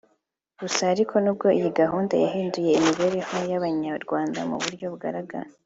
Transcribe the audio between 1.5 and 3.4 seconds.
iyi gahunda yahinduye imibereho